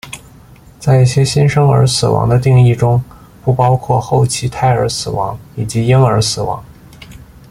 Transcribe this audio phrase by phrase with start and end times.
[0.79, 3.03] 在一些新生儿死亡的定义中
[3.45, 6.65] 不包括后期胎儿死亡以及婴儿死亡。